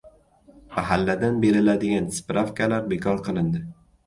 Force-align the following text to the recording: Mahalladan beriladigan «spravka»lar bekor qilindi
Mahalladan 0.77 1.37
beriladigan 1.43 2.09
«spravka»lar 2.21 2.89
bekor 2.97 3.23
qilindi 3.31 3.65